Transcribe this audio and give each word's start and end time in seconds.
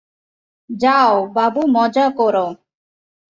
যাও, 0.69 1.13
বাবু 1.35 1.61
মজা 1.67 2.05
করো। 2.09 2.47